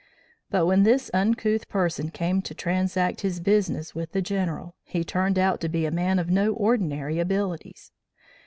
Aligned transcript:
But 0.49 0.65
when 0.65 0.81
this 0.81 1.11
uncouth 1.13 1.69
person 1.69 2.09
came 2.09 2.41
to 2.41 2.55
transact 2.55 3.21
his 3.21 3.39
business 3.39 3.93
with 3.93 4.13
the 4.13 4.21
General, 4.23 4.73
he 4.83 5.03
turned 5.03 5.37
out 5.37 5.61
to 5.61 5.69
be 5.69 5.85
a 5.85 5.91
man 5.91 6.17
of 6.17 6.27
no 6.31 6.53
ordinary 6.53 7.19
abilities. 7.19 7.91